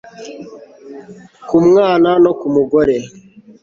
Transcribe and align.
ku 1.47 1.57
mwana 1.67 2.09
no 2.23 2.31
ku 2.39 2.47
mugore 2.55 2.97